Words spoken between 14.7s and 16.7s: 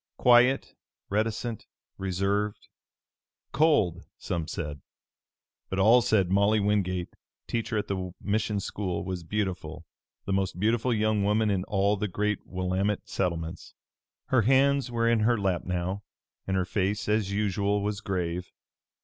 were in her lap now, and her